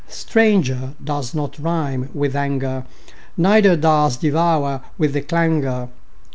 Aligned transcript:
Stranger 0.09 0.95
does 1.03 1.35
not 1.35 1.59
rime 1.59 2.09
with 2.11 2.35
anger, 2.35 2.85
Neither 3.37 3.75
does 3.75 4.17
devour 4.17 4.81
with 4.97 5.13
clangour. 5.27 5.89